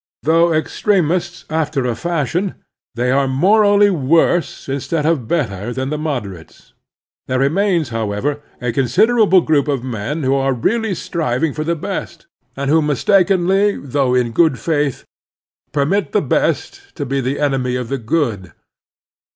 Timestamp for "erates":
6.25-6.71